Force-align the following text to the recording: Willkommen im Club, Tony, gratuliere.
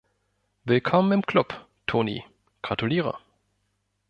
Willkommen 0.65 1.11
im 1.11 1.21
Club, 1.21 1.67
Tony, 1.85 2.23
gratuliere. 2.63 3.19